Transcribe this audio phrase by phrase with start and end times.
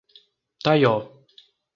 [0.63, 0.95] Taió